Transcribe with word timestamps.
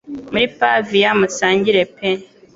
Muri 0.31 0.45
Pavia 0.57 1.09
musangire 1.19 1.83
pe 1.95 2.09